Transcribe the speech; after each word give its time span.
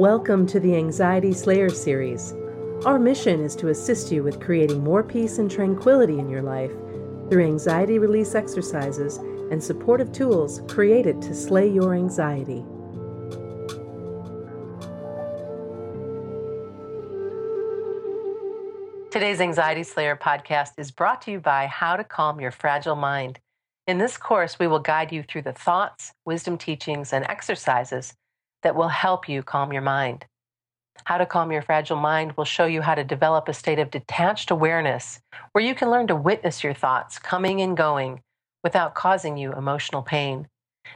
Welcome 0.00 0.46
to 0.46 0.58
the 0.58 0.76
Anxiety 0.76 1.34
Slayer 1.34 1.68
series. 1.68 2.32
Our 2.86 2.98
mission 2.98 3.44
is 3.44 3.54
to 3.56 3.68
assist 3.68 4.10
you 4.10 4.22
with 4.22 4.40
creating 4.40 4.82
more 4.82 5.02
peace 5.02 5.36
and 5.36 5.50
tranquility 5.50 6.18
in 6.18 6.30
your 6.30 6.40
life 6.40 6.70
through 7.28 7.44
anxiety 7.44 7.98
release 7.98 8.34
exercises 8.34 9.18
and 9.18 9.62
supportive 9.62 10.10
tools 10.10 10.62
created 10.68 11.20
to 11.20 11.34
slay 11.34 11.68
your 11.68 11.94
anxiety. 11.94 12.64
Today's 19.10 19.42
Anxiety 19.42 19.82
Slayer 19.82 20.16
podcast 20.16 20.70
is 20.78 20.90
brought 20.90 21.20
to 21.20 21.30
you 21.30 21.40
by 21.40 21.66
How 21.66 21.96
to 21.96 22.04
Calm 22.04 22.40
Your 22.40 22.52
Fragile 22.52 22.96
Mind. 22.96 23.38
In 23.86 23.98
this 23.98 24.16
course, 24.16 24.58
we 24.58 24.66
will 24.66 24.78
guide 24.78 25.12
you 25.12 25.22
through 25.22 25.42
the 25.42 25.52
thoughts, 25.52 26.14
wisdom 26.24 26.56
teachings, 26.56 27.12
and 27.12 27.26
exercises 27.28 28.14
that 28.62 28.76
will 28.76 28.88
help 28.88 29.28
you 29.28 29.42
calm 29.42 29.72
your 29.72 29.82
mind. 29.82 30.26
How 31.04 31.18
to 31.18 31.26
Calm 31.26 31.50
Your 31.50 31.62
Fragile 31.62 31.96
Mind 31.96 32.36
will 32.36 32.44
show 32.44 32.66
you 32.66 32.82
how 32.82 32.94
to 32.94 33.04
develop 33.04 33.48
a 33.48 33.54
state 33.54 33.78
of 33.78 33.90
detached 33.90 34.50
awareness 34.50 35.20
where 35.52 35.64
you 35.64 35.74
can 35.74 35.90
learn 35.90 36.06
to 36.08 36.16
witness 36.16 36.62
your 36.62 36.74
thoughts 36.74 37.18
coming 37.18 37.60
and 37.60 37.76
going 37.76 38.20
without 38.62 38.94
causing 38.94 39.36
you 39.36 39.52
emotional 39.52 40.02
pain. 40.02 40.46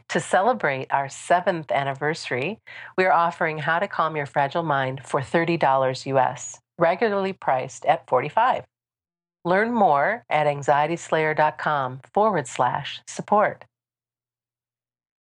To 0.09 0.19
celebrate 0.19 0.87
our 0.91 1.09
seventh 1.09 1.71
anniversary, 1.71 2.59
we 2.97 3.05
are 3.05 3.11
offering 3.11 3.59
How 3.59 3.79
to 3.79 3.87
Calm 3.87 4.15
Your 4.15 4.25
Fragile 4.25 4.63
Mind 4.63 5.01
for 5.03 5.21
$30 5.21 6.05
US, 6.05 6.59
regularly 6.77 7.33
priced 7.33 7.85
at 7.85 8.07
45. 8.07 8.65
Learn 9.45 9.73
more 9.73 10.25
at 10.29 10.47
anxietyslayer.com 10.47 12.01
forward 12.13 12.47
slash 12.47 13.01
support. 13.07 13.65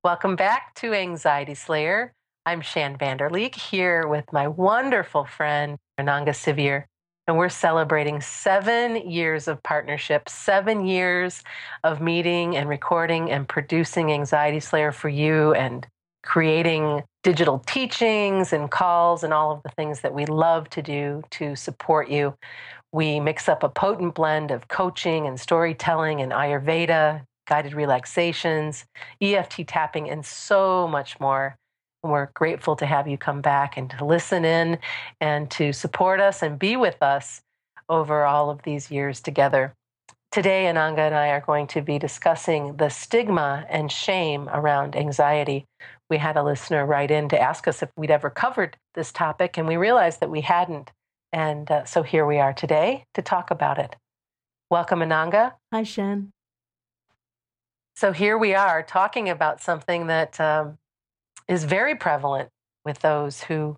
Welcome 0.03 0.37
back 0.37 0.75
to 0.77 0.95
Anxiety 0.95 1.55
Slayer. 1.55 2.15
I'm 2.47 2.63
Shann 2.63 2.97
Vander 2.97 3.29
Leek 3.29 3.55
here 3.55 4.07
with 4.07 4.33
my 4.33 4.49
wonderful 4.49 5.27
friend, 5.27 5.77
Ananga 6.01 6.31
Sivyer, 6.31 6.85
and 7.27 7.37
we're 7.37 7.51
celebrating 7.51 8.23
seven 8.23 9.11
years 9.11 9.49
of 9.49 9.63
partnership, 9.63 10.31
seven 10.31 10.87
years 10.87 11.43
of 11.85 12.01
meeting 12.01 12.57
and 12.57 12.69
recording 12.69 13.31
and 13.31 13.47
producing 13.47 14.11
Anxiety 14.11 14.61
Slayer 14.61 14.93
for 14.93 15.11
you 15.11 15.53
and 15.53 15.87
creating 16.23 17.03
digital 17.23 17.59
teachings 17.67 18.55
and 18.55 18.71
calls 18.71 19.25
and 19.25 19.35
all 19.35 19.53
of 19.53 19.63
the 19.63 19.71
things 19.71 20.01
that 20.01 20.15
we 20.15 20.25
love 20.25 20.71
to 20.71 20.81
do 20.81 21.23
to 21.33 21.55
support 21.55 22.09
you. 22.09 22.35
We 22.93 23.21
mix 23.21 23.47
up 23.49 23.63
a 23.63 23.69
potent 23.69 24.15
blend 24.15 24.51
of 24.51 24.69
coaching 24.69 25.27
and 25.27 25.39
storytelling 25.39 26.23
and 26.23 26.33
Ayurveda, 26.33 27.25
guided 27.47 27.75
relaxations, 27.75 28.87
EFT 29.21 29.67
tapping, 29.67 30.09
and 30.09 30.25
so 30.25 30.89
much 30.89 31.21
more 31.21 31.59
we're 32.11 32.31
grateful 32.35 32.77
to 32.77 32.87
have 32.87 33.09
you 33.09 33.19
come 33.19 33.41
back 33.41 33.77
and 33.77 33.91
to 33.91 34.05
listen 34.05 34.45
in 34.45 34.79
and 35.21 35.51
to 35.53 35.73
support 35.73 36.21
us 36.21 36.43
and 36.43 36.59
be 36.59 36.77
with 36.77 37.03
us 37.03 37.41
over 37.89 38.25
all 38.25 38.51
of 38.51 38.63
these 38.63 38.91
years 38.91 39.21
together. 39.21 39.75
Today, 40.31 40.65
Ananga 40.65 40.99
and 40.99 41.15
I 41.15 41.29
are 41.29 41.41
going 41.41 41.67
to 41.69 41.81
be 41.81 41.99
discussing 41.99 42.77
the 42.77 42.91
stigma 42.91 43.65
and 43.71 43.91
shame 43.91 44.49
around 44.51 44.95
anxiety. 44.95 45.65
We 46.11 46.19
had 46.19 46.37
a 46.37 46.43
listener 46.43 46.85
write 46.85 47.11
in 47.11 47.31
to 47.31 47.41
ask 47.41 47.67
us 47.67 47.83
if 47.83 47.91
we'd 47.97 48.11
ever 48.11 48.29
covered 48.29 48.77
this 48.95 49.11
topic, 49.11 49.57
and 49.57 49.67
we 49.67 49.77
realized 49.77 50.21
that 50.21 50.31
we 50.31 50.43
hadn't. 50.43 50.91
And 51.33 51.71
uh, 51.71 51.85
so 51.85 52.03
here 52.03 52.27
we 52.27 52.39
are 52.39 52.53
today 52.53 53.05
to 53.15 53.23
talk 53.23 53.51
about 53.51 53.79
it. 53.79 53.97
Welcome, 54.71 55.01
Ananga. 55.01 55.55
Hi, 55.73 55.83
Shann. 55.83 56.33
So 57.97 58.13
here 58.13 58.37
we 58.37 58.55
are 58.55 58.83
talking 58.83 59.29
about 59.29 59.63
something 59.63 60.09
that 60.09 60.39
um, 60.39 60.79
is 61.49 61.65
very 61.65 61.95
prevalent 61.95 62.49
with 62.85 63.01
those 63.01 63.43
who 63.43 63.77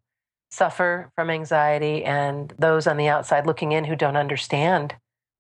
suffer 0.51 1.11
from 1.15 1.31
anxiety 1.31 2.05
and 2.05 2.53
those 2.59 2.87
on 2.87 2.97
the 2.97 3.09
outside 3.09 3.47
looking 3.47 3.73
in 3.73 3.85
who 3.85 3.97
don't 3.97 4.17
understand 4.17 4.95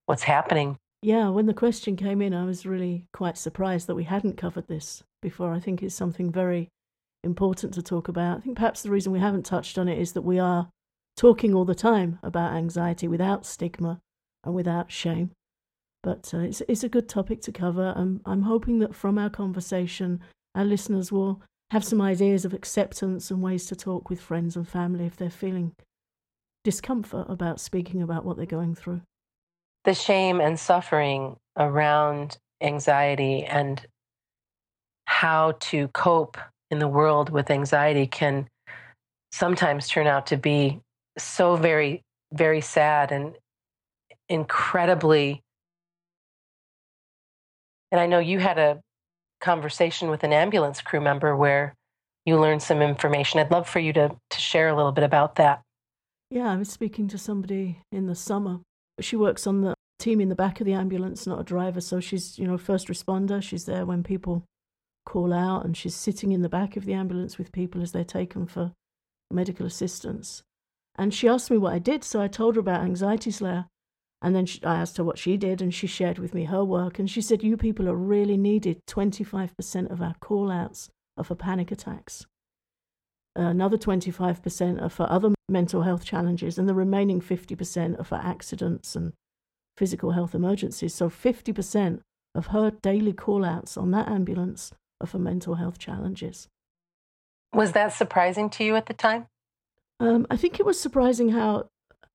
what's 0.06 0.22
happening. 0.22 0.76
Yeah, 1.02 1.30
when 1.30 1.46
the 1.46 1.54
question 1.54 1.96
came 1.96 2.20
in, 2.20 2.34
I 2.34 2.44
was 2.44 2.66
really 2.66 3.06
quite 3.12 3.38
surprised 3.38 3.86
that 3.86 3.94
we 3.94 4.04
hadn't 4.04 4.36
covered 4.36 4.68
this 4.68 5.02
before. 5.22 5.52
I 5.52 5.60
think 5.60 5.82
it's 5.82 5.94
something 5.94 6.30
very 6.30 6.68
important 7.24 7.74
to 7.74 7.82
talk 7.82 8.08
about. 8.08 8.38
I 8.38 8.40
think 8.40 8.56
perhaps 8.56 8.82
the 8.82 8.90
reason 8.90 9.12
we 9.12 9.18
haven't 9.18 9.46
touched 9.46 9.78
on 9.78 9.88
it 9.88 9.98
is 9.98 10.12
that 10.12 10.22
we 10.22 10.38
are 10.38 10.68
talking 11.16 11.54
all 11.54 11.64
the 11.64 11.74
time 11.74 12.18
about 12.22 12.52
anxiety 12.52 13.08
without 13.08 13.46
stigma 13.46 14.00
and 14.44 14.54
without 14.54 14.92
shame. 14.92 15.30
But 16.02 16.32
uh, 16.32 16.38
it's, 16.38 16.62
it's 16.68 16.84
a 16.84 16.88
good 16.88 17.08
topic 17.08 17.42
to 17.42 17.52
cover. 17.52 17.92
and 17.96 18.20
I'm 18.24 18.42
hoping 18.42 18.78
that 18.78 18.94
from 18.94 19.18
our 19.18 19.30
conversation, 19.30 20.20
our 20.54 20.64
listeners 20.64 21.12
will 21.12 21.42
have 21.70 21.84
some 21.84 22.00
ideas 22.00 22.44
of 22.44 22.52
acceptance 22.52 23.30
and 23.30 23.42
ways 23.42 23.66
to 23.66 23.76
talk 23.76 24.10
with 24.10 24.20
friends 24.20 24.56
and 24.56 24.68
family 24.68 25.06
if 25.06 25.16
they're 25.16 25.30
feeling 25.30 25.72
discomfort 26.64 27.26
about 27.28 27.60
speaking 27.60 28.02
about 28.02 28.24
what 28.24 28.36
they're 28.36 28.46
going 28.46 28.74
through. 28.74 29.00
The 29.84 29.94
shame 29.94 30.40
and 30.40 30.58
suffering 30.58 31.36
around 31.56 32.38
anxiety 32.60 33.44
and 33.44 33.80
how 35.06 35.52
to 35.60 35.88
cope 35.88 36.36
in 36.70 36.78
the 36.78 36.88
world 36.88 37.30
with 37.30 37.50
anxiety 37.50 38.06
can 38.06 38.48
sometimes 39.32 39.88
turn 39.88 40.06
out 40.06 40.26
to 40.26 40.36
be 40.36 40.80
so 41.18 41.56
very, 41.56 42.02
very 42.32 42.60
sad 42.60 43.12
and 43.12 43.36
incredibly. 44.28 45.40
And 47.92 48.00
I 48.00 48.06
know 48.06 48.18
you 48.18 48.38
had 48.38 48.58
a 48.58 48.80
conversation 49.40 50.10
with 50.10 50.24
an 50.24 50.32
ambulance 50.32 50.80
crew 50.80 51.00
member 51.00 51.36
where 51.36 51.74
you 52.26 52.38
learned 52.38 52.62
some 52.62 52.82
information. 52.82 53.40
I'd 53.40 53.50
love 53.50 53.68
for 53.68 53.80
you 53.80 53.92
to, 53.94 54.16
to 54.30 54.40
share 54.40 54.68
a 54.68 54.76
little 54.76 54.92
bit 54.92 55.04
about 55.04 55.36
that. 55.36 55.62
Yeah, 56.30 56.52
I 56.52 56.56
was 56.56 56.70
speaking 56.70 57.08
to 57.08 57.18
somebody 57.18 57.80
in 57.90 58.06
the 58.06 58.14
summer. 58.14 58.60
She 59.00 59.16
works 59.16 59.46
on 59.46 59.62
the 59.62 59.74
team 59.98 60.20
in 60.20 60.28
the 60.28 60.34
back 60.34 60.60
of 60.60 60.66
the 60.66 60.74
ambulance, 60.74 61.26
not 61.26 61.40
a 61.40 61.44
driver. 61.44 61.80
So 61.80 62.00
she's, 62.00 62.38
you 62.38 62.46
know, 62.46 62.58
first 62.58 62.88
responder. 62.88 63.42
She's 63.42 63.64
there 63.64 63.86
when 63.86 64.02
people 64.02 64.44
call 65.06 65.32
out 65.32 65.64
and 65.64 65.76
she's 65.76 65.94
sitting 65.94 66.32
in 66.32 66.42
the 66.42 66.48
back 66.48 66.76
of 66.76 66.84
the 66.84 66.92
ambulance 66.92 67.38
with 67.38 67.52
people 67.52 67.82
as 67.82 67.92
they're 67.92 68.04
taken 68.04 68.46
for 68.46 68.72
medical 69.30 69.66
assistance. 69.66 70.42
And 70.96 71.14
she 71.14 71.28
asked 71.28 71.50
me 71.50 71.58
what 71.58 71.72
I 71.72 71.78
did. 71.78 72.04
So 72.04 72.20
I 72.20 72.28
told 72.28 72.56
her 72.56 72.60
about 72.60 72.82
Anxiety 72.82 73.30
Slayer. 73.30 73.66
And 74.22 74.36
then 74.36 74.46
she, 74.46 74.62
I 74.64 74.76
asked 74.76 74.98
her 74.98 75.04
what 75.04 75.18
she 75.18 75.36
did, 75.36 75.62
and 75.62 75.72
she 75.72 75.86
shared 75.86 76.18
with 76.18 76.34
me 76.34 76.44
her 76.44 76.64
work. 76.64 76.98
And 76.98 77.10
she 77.10 77.22
said, 77.22 77.42
You 77.42 77.56
people 77.56 77.88
are 77.88 77.96
really 77.96 78.36
needed. 78.36 78.80
25% 78.86 79.90
of 79.90 80.02
our 80.02 80.14
call 80.20 80.50
outs 80.50 80.90
are 81.16 81.24
for 81.24 81.34
panic 81.34 81.70
attacks. 81.70 82.26
Another 83.34 83.78
25% 83.78 84.82
are 84.82 84.88
for 84.88 85.10
other 85.10 85.32
mental 85.48 85.82
health 85.82 86.04
challenges, 86.04 86.58
and 86.58 86.68
the 86.68 86.74
remaining 86.74 87.20
50% 87.20 87.98
are 87.98 88.04
for 88.04 88.16
accidents 88.16 88.94
and 88.94 89.12
physical 89.76 90.10
health 90.10 90.34
emergencies. 90.34 90.94
So 90.94 91.08
50% 91.08 92.00
of 92.34 92.48
her 92.48 92.70
daily 92.70 93.12
call 93.12 93.44
outs 93.44 93.76
on 93.76 93.90
that 93.92 94.08
ambulance 94.08 94.72
are 95.00 95.06
for 95.06 95.18
mental 95.18 95.54
health 95.54 95.78
challenges. 95.78 96.48
Was 97.52 97.72
that 97.72 97.92
surprising 97.92 98.50
to 98.50 98.64
you 98.64 98.76
at 98.76 98.86
the 98.86 98.94
time? 98.94 99.26
Um, 99.98 100.26
I 100.30 100.36
think 100.36 100.60
it 100.60 100.66
was 100.66 100.78
surprising 100.78 101.30
how 101.30 101.68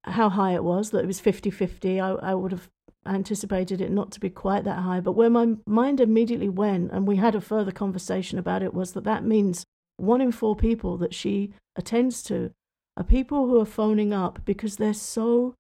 how 0.06 0.30
high 0.30 0.54
it 0.54 0.64
was, 0.64 0.92
that 0.92 1.04
it 1.04 1.08
was 1.08 1.20
50 1.20 1.50
50. 1.50 2.00
I, 2.00 2.12
I 2.14 2.34
would 2.34 2.52
have 2.52 2.70
anticipated 3.06 3.82
it 3.82 3.92
not 3.92 4.12
to 4.12 4.20
be 4.20 4.30
quite 4.30 4.64
that 4.64 4.80
high. 4.80 5.00
But 5.00 5.14
where 5.14 5.30
my 5.30 5.56
mind 5.66 6.00
immediately 6.00 6.50
went, 6.50 6.92
and 6.92 7.08
we 7.08 7.18
had 7.18 7.36
a 7.36 7.42
further 7.42 7.72
conversation 7.72 8.40
about 8.40 8.64
it, 8.64 8.74
was 8.74 8.94
that 8.94 9.04
that 9.04 9.24
means 9.24 9.66
one 9.98 10.22
in 10.22 10.32
four 10.32 10.56
people 10.56 10.98
that 10.98 11.14
she 11.14 11.54
attends 11.76 12.24
to 12.24 12.52
are 12.98 13.04
people 13.04 13.48
who 13.48 13.60
are 13.60 13.66
phoning 13.66 14.14
up 14.14 14.40
because 14.46 14.78
they're 14.78 14.94
so 14.94 15.56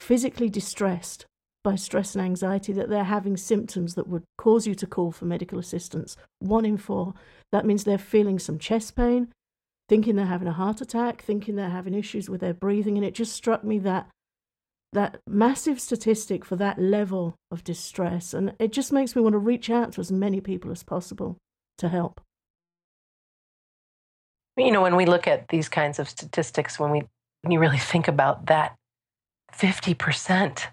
physically 0.00 0.48
distressed 0.48 1.26
by 1.62 1.74
stress 1.74 2.14
and 2.14 2.24
anxiety 2.24 2.72
that 2.72 2.88
they're 2.88 3.04
having 3.04 3.36
symptoms 3.36 3.94
that 3.94 4.08
would 4.08 4.22
cause 4.38 4.66
you 4.66 4.74
to 4.74 4.86
call 4.86 5.12
for 5.12 5.26
medical 5.26 5.58
assistance. 5.58 6.16
One 6.38 6.64
in 6.64 6.78
four. 6.78 7.14
That 7.52 7.66
means 7.66 7.84
they're 7.84 7.98
feeling 7.98 8.38
some 8.38 8.58
chest 8.58 8.96
pain, 8.96 9.28
thinking 9.90 10.14
they're 10.14 10.24
having 10.24 10.46
a 10.46 10.52
heart 10.52 10.80
attack, 10.80 11.20
thinking 11.20 11.56
they're 11.56 11.68
having 11.68 11.94
issues 11.94 12.30
with 12.30 12.40
their 12.40 12.54
breathing. 12.54 12.96
And 12.96 13.04
it 13.04 13.12
just 13.12 13.32
struck 13.32 13.64
me 13.64 13.80
that 13.80 14.06
that 14.92 15.20
massive 15.28 15.80
statistic 15.80 16.44
for 16.44 16.54
that 16.56 16.78
level 16.78 17.34
of 17.50 17.64
distress. 17.64 18.32
And 18.32 18.54
it 18.60 18.72
just 18.72 18.92
makes 18.92 19.16
me 19.16 19.22
want 19.22 19.32
to 19.32 19.38
reach 19.38 19.68
out 19.68 19.92
to 19.92 20.00
as 20.00 20.12
many 20.12 20.40
people 20.40 20.70
as 20.70 20.84
possible 20.84 21.38
to 21.78 21.88
help. 21.88 22.20
You 24.56 24.70
know, 24.70 24.80
when 24.80 24.94
we 24.94 25.06
look 25.06 25.26
at 25.26 25.48
these 25.48 25.68
kinds 25.68 25.98
of 25.98 26.08
statistics, 26.08 26.78
when 26.78 26.92
we 26.92 27.02
when 27.42 27.50
you 27.50 27.58
really 27.58 27.78
think 27.78 28.06
about 28.06 28.46
that 28.46 28.76
50% 29.52 30.66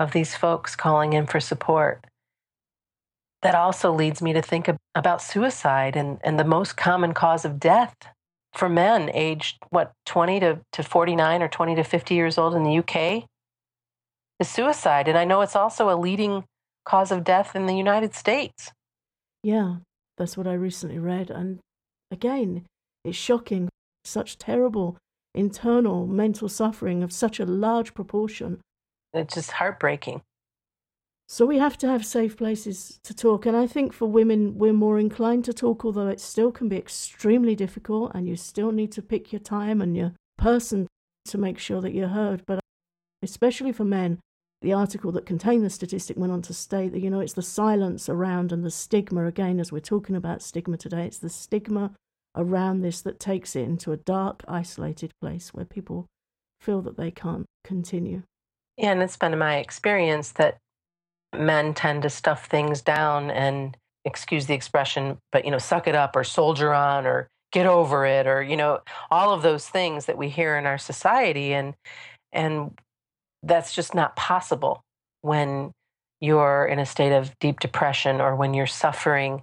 of 0.00 0.10
these 0.10 0.34
folks 0.34 0.74
calling 0.74 1.12
in 1.12 1.26
for 1.26 1.38
support, 1.38 2.04
that 3.42 3.54
also 3.54 3.92
leads 3.92 4.20
me 4.20 4.32
to 4.32 4.42
think 4.42 4.68
about 4.96 5.22
suicide 5.22 5.94
and, 5.94 6.18
and 6.24 6.36
the 6.36 6.44
most 6.44 6.76
common 6.76 7.14
cause 7.14 7.44
of 7.44 7.60
death 7.60 7.94
for 8.54 8.68
men 8.68 9.10
aged 9.12 9.58
what 9.70 9.92
20 10.06 10.40
to, 10.40 10.60
to 10.72 10.82
49 10.82 11.42
or 11.42 11.48
20 11.48 11.74
to 11.74 11.84
50 11.84 12.14
years 12.14 12.38
old 12.38 12.54
in 12.54 12.62
the 12.62 12.78
UK 12.78 13.24
is 14.40 14.48
suicide 14.48 15.08
and 15.08 15.18
I 15.18 15.24
know 15.24 15.40
it's 15.40 15.56
also 15.56 15.90
a 15.90 15.96
leading 15.96 16.44
cause 16.84 17.10
of 17.10 17.24
death 17.24 17.56
in 17.56 17.66
the 17.66 17.76
United 17.76 18.14
States. 18.14 18.72
Yeah, 19.42 19.76
that's 20.16 20.36
what 20.36 20.46
I 20.46 20.54
recently 20.54 20.98
read 20.98 21.30
and 21.30 21.58
again, 22.10 22.64
it's 23.04 23.16
shocking 23.16 23.68
such 24.04 24.38
terrible 24.38 24.96
internal 25.34 26.06
mental 26.06 26.48
suffering 26.48 27.02
of 27.02 27.12
such 27.12 27.40
a 27.40 27.46
large 27.46 27.94
proportion. 27.94 28.60
It's 29.12 29.34
just 29.34 29.52
heartbreaking. 29.52 30.22
So 31.34 31.44
we 31.44 31.58
have 31.58 31.76
to 31.78 31.88
have 31.88 32.06
safe 32.06 32.36
places 32.36 33.00
to 33.02 33.12
talk. 33.12 33.44
And 33.44 33.56
I 33.56 33.66
think 33.66 33.92
for 33.92 34.06
women, 34.06 34.56
we're 34.56 34.72
more 34.72 35.00
inclined 35.00 35.44
to 35.46 35.52
talk, 35.52 35.84
although 35.84 36.06
it 36.06 36.20
still 36.20 36.52
can 36.52 36.68
be 36.68 36.76
extremely 36.76 37.56
difficult 37.56 38.12
and 38.14 38.28
you 38.28 38.36
still 38.36 38.70
need 38.70 38.92
to 38.92 39.02
pick 39.02 39.32
your 39.32 39.40
time 39.40 39.82
and 39.82 39.96
your 39.96 40.12
person 40.38 40.86
to 41.24 41.36
make 41.36 41.58
sure 41.58 41.80
that 41.80 41.92
you're 41.92 42.06
heard. 42.06 42.44
But 42.46 42.60
especially 43.20 43.72
for 43.72 43.84
men, 43.84 44.20
the 44.62 44.74
article 44.74 45.10
that 45.10 45.26
contained 45.26 45.64
the 45.64 45.70
statistic 45.70 46.16
went 46.16 46.32
on 46.32 46.40
to 46.42 46.54
state 46.54 46.92
that, 46.92 47.00
you 47.00 47.10
know, 47.10 47.18
it's 47.18 47.32
the 47.32 47.42
silence 47.42 48.08
around 48.08 48.52
and 48.52 48.62
the 48.62 48.70
stigma, 48.70 49.26
again, 49.26 49.58
as 49.58 49.72
we're 49.72 49.80
talking 49.80 50.14
about 50.14 50.40
stigma 50.40 50.76
today, 50.76 51.04
it's 51.04 51.18
the 51.18 51.28
stigma 51.28 51.90
around 52.36 52.80
this 52.80 53.00
that 53.00 53.18
takes 53.18 53.56
it 53.56 53.62
into 53.62 53.90
a 53.90 53.96
dark, 53.96 54.44
isolated 54.46 55.10
place 55.20 55.52
where 55.52 55.64
people 55.64 56.06
feel 56.60 56.80
that 56.82 56.96
they 56.96 57.10
can't 57.10 57.46
continue. 57.64 58.22
Yeah, 58.76 58.92
and 58.92 59.02
it's 59.02 59.16
been 59.16 59.36
my 59.36 59.56
experience 59.56 60.30
that 60.32 60.58
men 61.38 61.74
tend 61.74 62.02
to 62.02 62.10
stuff 62.10 62.46
things 62.46 62.82
down 62.82 63.30
and 63.30 63.76
excuse 64.04 64.46
the 64.46 64.54
expression, 64.54 65.18
but 65.32 65.44
you 65.44 65.50
know, 65.50 65.58
suck 65.58 65.86
it 65.88 65.94
up 65.94 66.16
or 66.16 66.24
soldier 66.24 66.72
on 66.72 67.06
or 67.06 67.28
get 67.52 67.66
over 67.66 68.04
it 68.04 68.26
or 68.26 68.42
you 68.42 68.56
know, 68.56 68.80
all 69.10 69.32
of 69.32 69.42
those 69.42 69.68
things 69.68 70.06
that 70.06 70.18
we 70.18 70.28
hear 70.28 70.56
in 70.56 70.66
our 70.66 70.78
society 70.78 71.52
and 71.54 71.74
and 72.32 72.78
that's 73.42 73.74
just 73.74 73.94
not 73.94 74.16
possible 74.16 74.82
when 75.22 75.70
you're 76.20 76.66
in 76.66 76.78
a 76.78 76.86
state 76.86 77.12
of 77.12 77.38
deep 77.38 77.60
depression 77.60 78.20
or 78.20 78.34
when 78.34 78.54
you're 78.54 78.66
suffering 78.66 79.42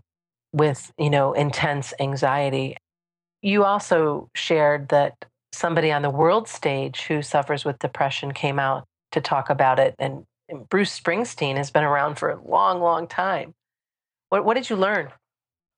with, 0.54 0.92
you 0.98 1.10
know, 1.10 1.34
intense 1.34 1.94
anxiety. 2.00 2.76
You 3.42 3.64
also 3.64 4.30
shared 4.36 4.90
that 4.90 5.14
somebody 5.54 5.92
on 5.92 6.02
the 6.02 6.10
world 6.10 6.48
stage 6.48 7.02
who 7.04 7.22
suffers 7.22 7.66
with 7.66 7.80
depression 7.80 8.34
came 8.34 8.60
out 8.60 8.86
to 9.12 9.22
talk 9.22 9.50
about 9.50 9.80
it 9.80 9.96
and 10.00 10.24
Bruce 10.70 10.98
Springsteen 10.98 11.58
has 11.58 11.72
been 11.72 11.84
around 11.84 12.16
for 12.16 12.30
a 12.30 12.42
long, 12.42 12.82
long 12.82 13.08
time. 13.08 13.54
What, 14.30 14.46
what 14.46 14.56
did 14.56 14.70
you 14.70 14.76
learn? 14.76 15.10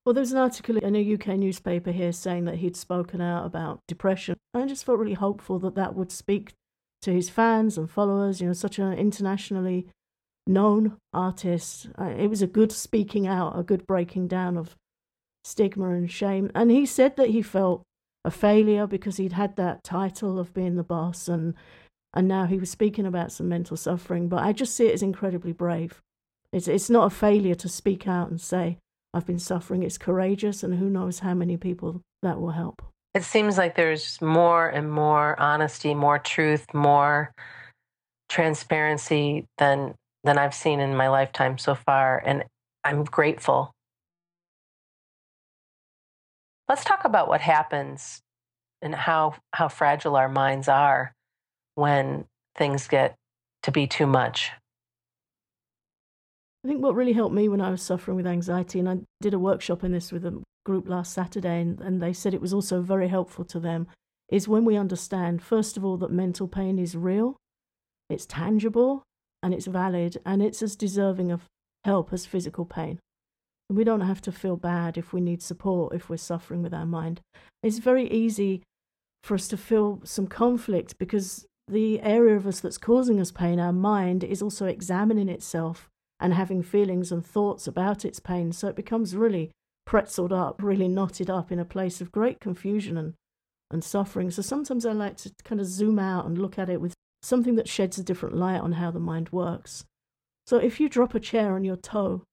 Well, 0.06 0.14
there's 0.14 0.34
an 0.34 0.38
article 0.38 0.78
in 0.78 0.96
a 0.96 1.14
UK 1.14 1.28
newspaper 1.38 1.92
here 1.92 2.12
saying 2.12 2.46
that 2.46 2.58
he'd 2.58 2.76
spoken 2.76 3.22
out 3.22 3.46
about 3.46 3.80
depression. 3.88 4.36
I 4.54 4.66
just 4.66 4.86
felt 4.86 5.00
really 5.00 5.14
hopeful 5.14 5.60
that 5.60 5.76
that 5.76 5.96
would 5.96 6.12
speak 6.12 6.54
to 7.04 7.14
his 7.14 7.30
fans 7.30 7.78
and 7.78 7.90
followers. 7.90 8.42
You 8.42 8.48
know, 8.48 8.54
such 8.54 8.80
an 8.80 8.94
internationally 8.94 9.88
known 10.46 10.98
artist. 11.14 11.88
It 11.98 12.30
was 12.30 12.42
a 12.42 12.48
good 12.48 12.72
speaking 12.72 13.28
out, 13.28 13.58
a 13.58 13.64
good 13.64 13.88
breaking 13.88 14.28
down 14.28 14.58
of 14.58 14.76
stigma 15.46 15.92
and 15.92 16.12
shame. 16.12 16.52
And 16.54 16.70
he 16.70 16.86
said 16.86 17.16
that 17.16 17.30
he 17.30 17.42
felt 17.42 17.84
a 18.26 18.32
failure 18.32 18.88
because 18.88 19.18
he'd 19.18 19.34
had 19.34 19.56
that 19.56 19.84
title 19.84 20.40
of 20.40 20.54
being 20.54 20.76
the 20.76 20.84
boss 20.84 21.28
and 21.28 21.54
and 22.14 22.28
now 22.28 22.46
he 22.46 22.58
was 22.58 22.70
speaking 22.70 23.06
about 23.06 23.32
some 23.32 23.50
mental 23.50 23.76
suffering. 23.76 24.28
But 24.28 24.44
I 24.44 24.54
just 24.54 24.76
see 24.76 24.88
it 24.88 24.94
as 24.94 25.02
incredibly 25.02 25.52
brave. 25.52 26.02
It's 26.52 26.68
it's 26.68 26.90
not 26.90 27.08
a 27.08 27.16
failure 27.16 27.56
to 27.56 27.70
speak 27.70 28.08
out 28.08 28.30
and 28.30 28.40
say 28.40 28.78
I've 29.14 29.26
been 29.26 29.40
suffering. 29.40 29.84
It's 29.84 29.98
courageous, 29.98 30.64
and 30.64 30.76
who 30.76 30.90
knows 30.90 31.20
how 31.20 31.34
many 31.34 31.58
people 31.58 32.02
that 32.22 32.40
will 32.40 32.52
help. 32.52 32.82
It 33.14 33.24
seems 33.24 33.58
like 33.58 33.76
there's 33.76 34.22
more 34.22 34.68
and 34.68 34.92
more 34.92 35.40
honesty, 35.40 35.94
more 35.94 36.20
truth, 36.20 36.66
more 36.74 37.32
transparency 38.30 39.46
than 39.58 39.96
than 40.24 40.38
I've 40.38 40.54
seen 40.54 40.80
in 40.80 40.96
my 40.96 41.10
lifetime 41.10 41.58
so 41.58 41.76
far, 41.76 42.22
and 42.26 42.44
I'm 42.84 43.04
grateful. 43.04 43.72
Let's 46.70 46.86
talk 46.86 47.06
about 47.06 47.28
what 47.28 47.42
happens 47.42 48.22
and 48.82 48.94
how 48.94 49.36
how 49.54 49.68
fragile 49.68 50.16
our 50.16 50.30
minds 50.30 50.68
are 50.68 51.13
when 51.76 52.26
things 52.56 52.88
get 52.88 53.16
to 53.64 53.72
be 53.72 53.88
too 53.88 54.06
much? 54.06 54.52
I 56.64 56.70
think 56.70 56.82
what 56.82 56.96
really 56.96 57.14
helped 57.14 57.36
me 57.36 57.50
when 57.50 57.62
I 57.62 57.72
was 57.72 57.82
suffering 57.82 58.16
with 58.16 58.28
anxiety, 58.28 58.80
and 58.80 58.90
I 58.90 58.98
did 59.22 59.34
a 59.34 59.40
workshop 59.40 59.84
in 59.84 59.92
this 59.92 60.12
with 60.12 60.26
a 60.26 60.42
group 60.66 60.88
last 60.88 61.14
Saturday, 61.14 61.60
and, 61.60 61.80
and 61.82 62.02
they 62.02 62.14
said 62.14 62.34
it 62.34 62.42
was 62.42 62.54
also 62.54 62.82
very 62.82 63.10
helpful 63.10 63.44
to 63.46 63.60
them, 63.60 63.88
is 64.30 64.48
when 64.48 64.64
we 64.64 64.78
understand, 64.78 65.44
first 65.44 65.76
of 65.76 65.84
all, 65.84 65.98
that 65.98 66.12
mental 66.12 66.48
pain 66.48 66.80
is 66.80 66.96
real, 66.96 67.36
it's 68.10 68.26
tangible, 68.26 69.04
and 69.42 69.54
it's 69.54 69.68
valid, 69.68 70.18
and 70.26 70.42
it's 70.42 70.62
as 70.62 70.78
deserving 70.78 71.32
of 71.32 71.44
help 71.84 72.14
as 72.14 72.26
physical 72.26 72.66
pain. 72.66 72.98
And 73.70 73.78
we 73.78 73.84
don't 73.84 74.02
have 74.02 74.22
to 74.22 74.32
feel 74.32 74.56
bad 74.56 74.98
if 74.98 75.12
we 75.12 75.20
need 75.20 75.42
support, 75.42 75.94
if 75.94 76.10
we're 76.10 76.18
suffering 76.18 76.64
with 76.64 76.74
our 76.74 76.86
mind. 76.86 77.20
It's 77.62 77.80
very 77.80 78.10
easy 78.10 78.62
for 79.22 79.36
us 79.36 79.50
to 79.50 79.58
feel 79.58 80.02
some 80.06 80.28
conflict 80.28 80.98
because 80.98 81.46
the 81.68 82.02
area 82.02 82.36
of 82.36 82.46
us 82.46 82.60
that's 82.60 82.78
causing 82.78 83.20
us 83.20 83.32
pain, 83.32 83.60
our 83.60 83.74
mind, 83.74 84.24
is 84.24 84.42
also 84.42 84.66
examining 84.66 85.30
itself 85.30 85.90
and 86.20 86.34
having 86.34 86.62
feelings 86.62 87.12
and 87.12 87.26
thoughts 87.26 87.68
about 87.68 88.06
its 88.06 88.20
pain. 88.20 88.52
So 88.52 88.68
it 88.68 88.76
becomes 88.76 89.16
really 89.16 89.52
pretzeled 89.88 90.32
up, 90.32 90.62
really 90.62 90.88
knotted 90.88 91.30
up 91.30 91.52
in 91.52 91.60
a 91.60 91.66
place 91.66 92.02
of 92.02 92.12
great 92.12 92.40
confusion 92.40 92.98
and, 92.98 93.14
and 93.72 93.84
suffering. 93.84 94.32
So 94.32 94.42
sometimes 94.42 94.86
I 94.86 94.92
like 94.92 95.18
to 95.18 95.32
kind 95.44 95.60
of 95.60 95.68
zoom 95.68 96.00
out 96.00 96.26
and 96.26 96.38
look 96.38 96.58
at 96.58 96.70
it 96.70 96.82
with 96.82 96.94
something 97.22 97.56
that 97.56 97.70
sheds 97.70 97.98
a 97.98 98.04
different 98.04 98.36
light 98.36 98.62
on 98.62 98.74
how 98.74 98.92
the 98.92 99.00
mind 99.00 99.30
works. 99.32 99.86
So 100.46 100.58
if 100.58 100.80
you 100.80 100.90
drop 100.90 101.16
a 101.16 101.20
chair 101.20 101.56
on 101.56 101.64
your 101.64 101.78
toe 101.78 102.24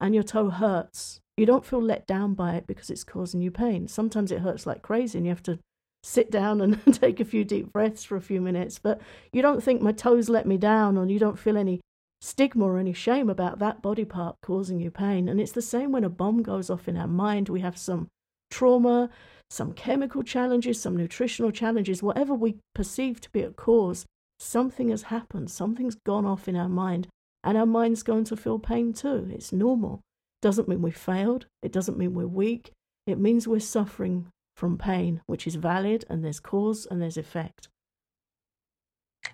and 0.00 0.14
your 0.14 0.24
toe 0.24 0.50
hurts, 0.50 1.20
you 1.36 1.44
don't 1.44 1.66
feel 1.66 1.82
let 1.82 2.06
down 2.06 2.34
by 2.34 2.54
it 2.54 2.66
because 2.66 2.90
it's 2.90 3.04
causing 3.04 3.40
you 3.40 3.50
pain. 3.50 3.88
Sometimes 3.88 4.30
it 4.30 4.40
hurts 4.40 4.66
like 4.66 4.82
crazy 4.82 5.18
and 5.18 5.26
you 5.26 5.30
have 5.30 5.42
to 5.44 5.58
sit 6.06 6.30
down 6.30 6.60
and 6.60 6.80
take 6.94 7.18
a 7.18 7.24
few 7.24 7.44
deep 7.44 7.72
breaths 7.72 8.04
for 8.04 8.16
a 8.16 8.20
few 8.20 8.40
minutes. 8.40 8.78
But 8.78 9.00
you 9.32 9.42
don't 9.42 9.62
think 9.62 9.82
my 9.82 9.92
toes 9.92 10.28
let 10.28 10.46
me 10.46 10.56
down, 10.56 10.96
or 10.96 11.06
you 11.06 11.18
don't 11.18 11.38
feel 11.38 11.56
any 11.56 11.80
stigma 12.20 12.64
or 12.64 12.78
any 12.78 12.92
shame 12.92 13.28
about 13.28 13.58
that 13.58 13.82
body 13.82 14.04
part 14.04 14.36
causing 14.40 14.80
you 14.80 14.90
pain. 14.90 15.28
And 15.28 15.40
it's 15.40 15.52
the 15.52 15.62
same 15.62 15.92
when 15.92 16.04
a 16.04 16.08
bomb 16.08 16.42
goes 16.42 16.70
off 16.70 16.88
in 16.88 16.96
our 16.96 17.08
mind. 17.08 17.48
We 17.48 17.60
have 17.60 17.76
some 17.76 18.06
trauma, 18.50 19.10
some 19.50 19.72
chemical 19.72 20.22
challenges, 20.22 20.80
some 20.80 20.96
nutritional 20.96 21.50
challenges, 21.50 22.02
whatever 22.02 22.34
we 22.34 22.56
perceive 22.74 23.20
to 23.22 23.30
be 23.30 23.42
a 23.42 23.50
cause. 23.50 24.06
Something 24.38 24.90
has 24.90 25.02
happened, 25.02 25.50
something's 25.50 25.96
gone 26.06 26.26
off 26.26 26.46
in 26.46 26.56
our 26.56 26.68
mind, 26.68 27.08
and 27.42 27.56
our 27.56 27.66
mind's 27.66 28.02
going 28.02 28.24
to 28.24 28.36
feel 28.36 28.58
pain 28.58 28.92
too. 28.92 29.28
It's 29.32 29.52
normal. 29.52 30.02
Doesn't 30.42 30.68
mean 30.68 30.82
we 30.82 30.90
failed, 30.90 31.46
it 31.62 31.72
doesn't 31.72 31.96
mean 31.96 32.14
we're 32.14 32.26
weak, 32.26 32.70
it 33.06 33.18
means 33.18 33.48
we're 33.48 33.60
suffering 33.60 34.26
from 34.56 34.78
pain, 34.78 35.20
which 35.26 35.46
is 35.46 35.54
valid, 35.56 36.04
and 36.08 36.24
there's 36.24 36.40
cause 36.40 36.86
and 36.90 37.00
there's 37.00 37.16
effect. 37.16 37.68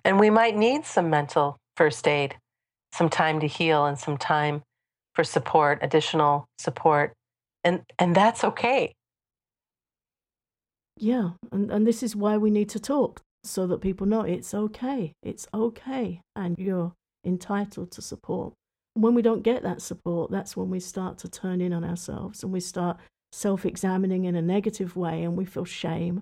And 0.03 0.19
we 0.19 0.29
might 0.29 0.55
need 0.55 0.85
some 0.85 1.09
mental 1.09 1.57
first 1.77 2.07
aid, 2.07 2.35
some 2.93 3.09
time 3.09 3.39
to 3.39 3.47
heal, 3.47 3.85
and 3.85 3.97
some 3.97 4.17
time 4.17 4.63
for 5.15 5.23
support, 5.23 5.79
additional 5.81 6.45
support. 6.57 7.13
And, 7.63 7.83
and 7.97 8.15
that's 8.15 8.43
okay. 8.43 8.93
Yeah, 10.97 11.31
and, 11.51 11.71
and 11.71 11.87
this 11.87 12.03
is 12.03 12.15
why 12.15 12.37
we 12.37 12.51
need 12.51 12.69
to 12.69 12.79
talk 12.79 13.21
so 13.43 13.67
that 13.67 13.81
people 13.81 14.07
know 14.07 14.21
it's 14.21 14.53
okay. 14.53 15.13
It's 15.23 15.47
okay, 15.53 16.21
and 16.35 16.57
you're 16.57 16.93
entitled 17.25 17.91
to 17.91 18.01
support. 18.01 18.53
When 18.95 19.15
we 19.15 19.21
don't 19.21 19.41
get 19.41 19.63
that 19.63 19.81
support, 19.81 20.31
that's 20.31 20.55
when 20.55 20.69
we 20.69 20.79
start 20.79 21.17
to 21.19 21.29
turn 21.29 21.61
in 21.61 21.73
on 21.73 21.83
ourselves 21.83 22.43
and 22.43 22.53
we 22.53 22.59
start 22.59 22.97
self 23.33 23.65
examining 23.65 24.25
in 24.25 24.35
a 24.35 24.41
negative 24.41 24.95
way 24.95 25.23
and 25.23 25.35
we 25.35 25.43
feel 25.43 25.65
shame 25.65 26.21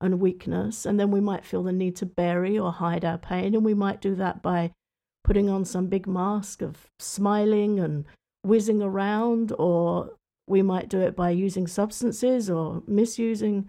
and 0.00 0.20
weakness. 0.20 0.86
And 0.86 0.98
then 0.98 1.10
we 1.10 1.20
might 1.20 1.44
feel 1.44 1.64
the 1.64 1.72
need 1.72 1.96
to 1.96 2.06
bury 2.06 2.58
or 2.58 2.72
hide 2.72 3.04
our 3.04 3.18
pain. 3.18 3.54
And 3.54 3.64
we 3.64 3.74
might 3.74 4.00
do 4.00 4.14
that 4.14 4.42
by 4.42 4.72
putting 5.24 5.48
on 5.48 5.64
some 5.64 5.86
big 5.86 6.06
mask 6.06 6.62
of 6.62 6.86
smiling 6.98 7.80
and 7.80 8.04
whizzing 8.42 8.82
around, 8.82 9.52
or 9.58 10.10
we 10.46 10.62
might 10.62 10.88
do 10.88 11.00
it 11.00 11.16
by 11.16 11.30
using 11.30 11.66
substances 11.66 12.48
or 12.48 12.82
misusing 12.86 13.68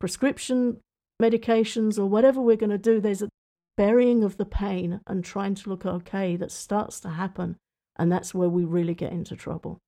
prescription 0.00 0.78
medications 1.20 1.98
or 1.98 2.06
whatever 2.06 2.40
we're 2.40 2.56
going 2.56 2.70
to 2.70 2.78
do. 2.78 3.00
There's 3.00 3.22
a 3.22 3.28
burying 3.76 4.24
of 4.24 4.36
the 4.36 4.44
pain 4.44 5.00
and 5.06 5.24
trying 5.24 5.54
to 5.56 5.68
look 5.68 5.86
okay 5.86 6.36
that 6.36 6.50
starts 6.50 6.98
to 7.00 7.10
happen. 7.10 7.56
And 7.96 8.10
that's 8.10 8.34
where 8.34 8.48
we 8.48 8.64
really 8.64 8.94
get 8.94 9.12
into 9.12 9.36
trouble. 9.36 9.78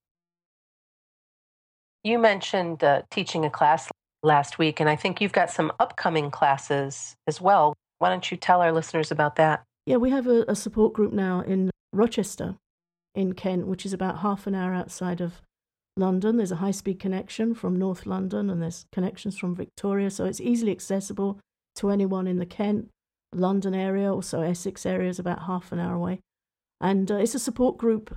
You 2.05 2.19
mentioned 2.19 2.85
uh, 2.85 3.01
teaching 3.11 3.47
a 3.47 3.51
class 3.51 3.89
last 4.23 4.59
week, 4.59 4.79
and 4.79 4.91
I 4.91 4.95
think 4.95 5.23
you've 5.23 5.33
got 5.33 5.51
some 5.51 5.73
upcoming 5.81 6.31
classes 6.31 7.17
as 7.27 7.41
well. 7.41 7.73
Why 7.99 8.11
don't 8.11 8.31
you 8.31 8.37
tell 8.37 8.61
our 8.61 8.73
listeners 8.73 9.11
about 9.11 9.37
that? 9.37 9.63
Yeah, 9.87 9.97
we 9.97 10.11
have 10.11 10.27
a, 10.27 10.45
a 10.47 10.55
support 10.55 10.93
group 10.93 11.15
now 11.15 11.41
in 11.41 11.71
Rochester, 11.95 12.57
in 13.15 13.33
Kent, 13.33 13.67
which 13.67 13.87
is 13.87 13.95
about 13.95 14.19
half 14.19 14.47
an 14.47 14.55
hour 14.55 14.75
outside 14.75 15.23
of 15.23 15.41
London. 15.97 16.37
There's 16.37 16.53
a 16.53 16.57
high 16.57 16.73
speed 16.73 17.01
connection 17.01 17.55
from 17.55 17.79
North 17.79 18.05
London, 18.05 18.51
and 18.51 18.61
there's 18.61 18.85
connections 18.93 19.39
from 19.39 19.55
Victoria, 19.55 20.11
so 20.11 20.27
it's 20.27 20.43
easily 20.43 20.73
accessible 20.73 21.41
to 21.77 21.89
anyone 21.89 22.27
in 22.27 22.39
the 22.39 22.45
Kent, 22.45 22.91
London 23.33 23.75
area, 23.75 24.13
also 24.13 24.43
Essex 24.43 24.85
area 24.85 25.09
is 25.09 25.19
about 25.19 25.45
half 25.45 25.73
an 25.73 25.79
hour 25.79 25.95
away. 25.95 26.21
And 26.83 27.11
uh, 27.11 27.17
it's 27.17 27.35
a 27.35 27.39
support 27.39 27.79
group 27.79 28.15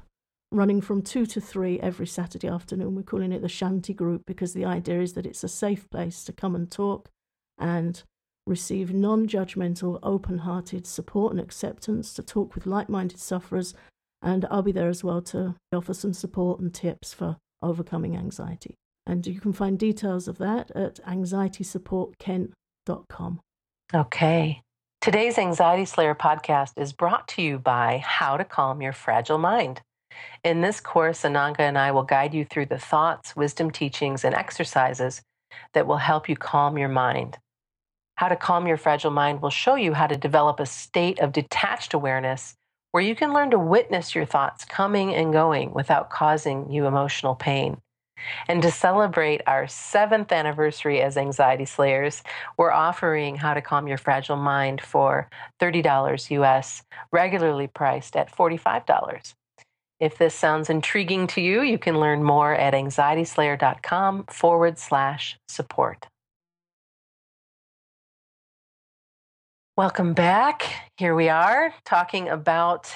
running 0.51 0.81
from 0.81 1.01
two 1.01 1.25
to 1.25 1.41
three 1.41 1.79
every 1.79 2.05
Saturday 2.07 2.47
afternoon. 2.47 2.95
We're 2.95 3.03
calling 3.03 3.31
it 3.31 3.41
the 3.41 3.47
Shanti 3.47 3.95
Group 3.95 4.23
because 4.25 4.53
the 4.53 4.65
idea 4.65 5.01
is 5.01 5.13
that 5.13 5.25
it's 5.25 5.43
a 5.43 5.49
safe 5.49 5.89
place 5.89 6.23
to 6.25 6.31
come 6.31 6.53
and 6.55 6.71
talk 6.71 7.09
and 7.57 8.03
receive 8.45 8.93
non 8.93 9.27
judgmental, 9.27 9.99
open 10.01 10.37
hearted 10.39 10.87
support 10.87 11.31
and 11.31 11.41
acceptance 11.41 12.13
to 12.13 12.23
talk 12.23 12.55
with 12.55 12.65
like 12.65 12.89
minded 12.89 13.19
sufferers. 13.19 13.73
And 14.21 14.45
I'll 14.49 14.63
be 14.63 14.71
there 14.71 14.89
as 14.89 15.03
well 15.03 15.21
to 15.23 15.55
offer 15.73 15.93
some 15.93 16.13
support 16.13 16.59
and 16.59 16.73
tips 16.73 17.13
for 17.13 17.37
overcoming 17.61 18.15
anxiety. 18.17 18.73
And 19.05 19.27
you 19.27 19.39
can 19.39 19.53
find 19.53 19.77
details 19.77 20.27
of 20.27 20.39
that 20.39 20.71
at 20.71 20.99
anxietysupportkent.com. 21.05 23.39
Okay. 23.93 24.61
Today's 24.99 25.37
Anxiety 25.37 25.85
Slayer 25.85 26.15
podcast 26.15 26.73
is 26.75 26.91
brought 26.91 27.29
to 27.29 27.41
you 27.41 27.59
by 27.59 28.01
How 28.03 28.35
to 28.35 28.43
Calm 28.43 28.81
Your 28.81 28.91
Fragile 28.91 29.37
Mind. 29.37 29.81
In 30.43 30.61
this 30.61 30.79
course, 30.79 31.23
Ananga 31.23 31.59
and 31.61 31.77
I 31.77 31.91
will 31.91 32.03
guide 32.03 32.33
you 32.33 32.45
through 32.45 32.67
the 32.67 32.79
thoughts, 32.79 33.35
wisdom 33.35 33.71
teachings, 33.71 34.23
and 34.23 34.35
exercises 34.35 35.21
that 35.73 35.87
will 35.87 35.97
help 35.97 36.29
you 36.29 36.35
calm 36.35 36.77
your 36.77 36.89
mind. 36.89 37.37
How 38.15 38.29
to 38.29 38.35
Calm 38.35 38.65
Your 38.65 38.77
Fragile 38.77 39.11
Mind 39.11 39.41
will 39.41 39.51
show 39.51 39.75
you 39.75 39.93
how 39.93 40.07
to 40.07 40.17
develop 40.17 40.59
a 40.59 40.65
state 40.65 41.19
of 41.19 41.31
detached 41.31 41.93
awareness 41.93 42.55
where 42.91 43.03
you 43.03 43.15
can 43.15 43.31
learn 43.31 43.51
to 43.51 43.59
witness 43.59 44.15
your 44.15 44.25
thoughts 44.25 44.65
coming 44.65 45.13
and 45.13 45.31
going 45.33 45.71
without 45.73 46.09
causing 46.09 46.71
you 46.71 46.87
emotional 46.87 47.35
pain. 47.35 47.77
And 48.47 48.61
to 48.63 48.71
celebrate 48.71 49.41
our 49.45 49.67
seventh 49.67 50.31
anniversary 50.31 51.01
as 51.01 51.17
Anxiety 51.17 51.65
Slayers, 51.65 52.23
we're 52.57 52.71
offering 52.71 53.35
How 53.35 53.53
to 53.53 53.61
Calm 53.61 53.87
Your 53.87 53.97
Fragile 53.97 54.37
Mind 54.37 54.81
for 54.81 55.29
$30 55.61 56.31
US, 56.31 56.83
regularly 57.11 57.67
priced 57.67 58.15
at 58.15 58.35
$45. 58.35 59.35
If 59.99 60.19
this 60.19 60.35
sounds 60.35 60.69
intriguing 60.69 61.25
to 61.27 61.41
you, 61.41 61.63
you 61.63 61.79
can 61.79 61.99
learn 61.99 62.23
more 62.23 62.53
at 62.53 62.75
anxietyslayer.com 62.75 64.25
forward 64.29 64.77
slash 64.77 65.37
support. 65.47 66.07
Welcome 69.75 70.13
back. 70.13 70.91
Here 70.97 71.15
we 71.15 71.29
are 71.29 71.73
talking 71.83 72.29
about 72.29 72.93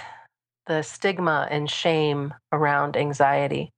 the 0.67 0.83
stigma 0.83 1.47
and 1.49 1.69
shame 1.69 2.33
around 2.51 2.95
anxiety. 2.95 3.71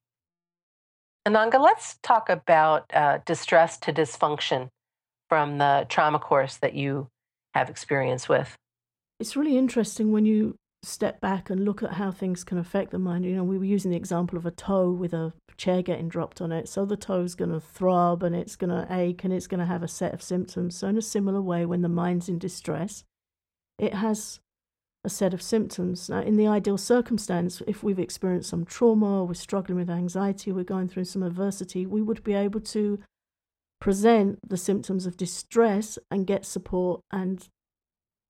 Ananga, 1.26 1.62
let's 1.62 1.98
talk 2.04 2.30
about 2.30 2.92
uh, 2.94 3.20
distress 3.26 3.78
to 3.80 3.94
dysfunction 3.94 4.68
from 5.30 5.58
the 5.58 5.86
trauma 5.88 6.20
course 6.20 6.58
that 6.58 6.74
you 6.74 7.08
have 7.54 7.70
experience 7.70 8.28
with. 8.28 8.56
It's 9.20 9.38
really 9.38 9.58
interesting 9.58 10.12
when 10.12 10.26
you 10.26 10.56
step 10.84 11.22
back 11.22 11.50
and 11.50 11.64
look 11.64 11.82
at 11.82 11.94
how 11.94 12.12
things 12.12 12.44
can 12.44 12.58
affect 12.58 12.92
the 12.92 13.00
mind. 13.00 13.26
You 13.26 13.36
know, 13.36 13.44
we 13.44 13.58
were 13.58 13.66
using 13.66 13.92
the 13.92 13.98
example 13.98 14.38
of 14.38 14.46
a 14.46 14.52
toe 14.52 14.92
with 14.92 15.14
a 15.14 15.34
chair 15.58 15.82
getting 15.82 16.10
dropped 16.10 16.42
on 16.42 16.52
it. 16.52 16.68
So 16.68 16.86
the 16.86 16.98
toe's 16.98 17.36
going 17.36 17.52
to 17.52 17.60
throb 17.60 18.24
and 18.24 18.36
it's 18.36 18.56
going 18.56 18.70
to 18.70 18.88
ache 18.94 19.24
and 19.24 19.34
it's 19.34 19.48
going 19.48 19.60
to 19.60 19.66
have 19.66 19.84
a 19.84 19.88
set 19.88 20.14
of 20.14 20.22
symptoms. 20.22 20.78
So, 20.78 20.88
in 20.88 20.98
a 20.98 21.02
similar 21.02 21.42
way, 21.42 21.66
when 21.66 21.82
the 21.82 21.90
mind's 21.90 22.30
in 22.30 22.38
distress, 22.38 23.04
it 23.80 23.94
has 23.94 24.40
a 25.04 25.10
set 25.10 25.34
of 25.34 25.42
symptoms. 25.42 26.10
Now, 26.10 26.22
in 26.22 26.38
the 26.38 26.48
ideal 26.48 26.78
circumstance, 26.78 27.62
if 27.68 27.84
we've 27.84 28.00
experienced 28.00 28.50
some 28.50 28.66
trauma, 28.66 29.24
we're 29.24 29.34
struggling 29.34 29.78
with 29.78 29.90
anxiety, 29.90 30.52
we're 30.52 30.64
going 30.64 30.88
through 30.88 31.06
some 31.06 31.24
adversity, 31.24 31.86
we 31.86 32.02
would 32.02 32.24
be 32.24 32.34
able 32.34 32.62
to 32.62 33.00
present 33.82 34.40
the 34.48 34.56
symptoms 34.56 35.06
of 35.06 35.18
distress 35.18 36.00
and 36.10 36.26
get 36.26 36.46
support 36.46 37.02
and 37.12 37.50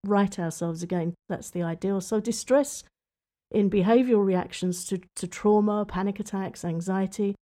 right 0.05 0.37
ourselves 0.39 0.83
again. 0.83 1.13
That's 1.29 1.49
the 1.49 1.63
ideal. 1.63 2.01
So, 2.01 2.19
distress 2.19 2.83
in 3.51 3.69
behavioral 3.69 4.25
reactions 4.25 4.85
to, 4.85 4.99
to 5.15 5.27
trauma, 5.27 5.85
panic 5.85 6.19
attacks, 6.19 6.65
anxiety, 6.65 7.35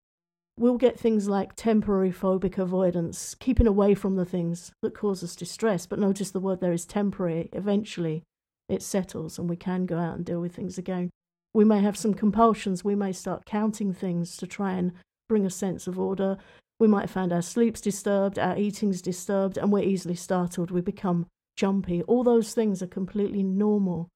we'll 0.57 0.77
get 0.77 0.99
things 0.99 1.27
like 1.27 1.55
temporary 1.55 2.11
phobic 2.11 2.57
avoidance, 2.57 3.35
keeping 3.35 3.67
away 3.67 3.95
from 3.95 4.17
the 4.17 4.25
things 4.25 4.71
that 4.81 4.93
cause 4.93 5.23
us 5.23 5.35
distress. 5.35 5.85
But 5.85 5.99
notice 5.99 6.31
the 6.31 6.39
word 6.39 6.59
there 6.59 6.73
is 6.73 6.85
temporary. 6.85 7.49
Eventually, 7.53 8.23
it 8.67 8.83
settles 8.83 9.39
and 9.39 9.49
we 9.49 9.55
can 9.55 9.85
go 9.85 9.97
out 9.97 10.17
and 10.17 10.25
deal 10.25 10.41
with 10.41 10.55
things 10.55 10.77
again. 10.77 11.09
We 11.53 11.65
may 11.65 11.81
have 11.81 11.97
some 11.97 12.13
compulsions. 12.13 12.83
We 12.83 12.95
may 12.95 13.11
start 13.11 13.45
counting 13.45 13.93
things 13.93 14.37
to 14.37 14.47
try 14.47 14.73
and 14.73 14.93
bring 15.27 15.45
a 15.45 15.49
sense 15.49 15.87
of 15.87 15.99
order. 15.99 16.37
We 16.79 16.87
might 16.87 17.09
find 17.09 17.31
our 17.31 17.41
sleep's 17.41 17.81
disturbed, 17.81 18.39
our 18.39 18.57
eating's 18.57 19.01
disturbed, 19.01 19.57
and 19.57 19.71
we're 19.71 19.83
easily 19.83 20.15
startled. 20.15 20.71
We 20.71 20.81
become 20.81 21.27
jumpy. 21.55 22.01
All 22.03 22.23
those 22.23 22.53
things 22.53 22.81
are 22.81 22.87
completely 22.87 23.43
normal 23.43 24.09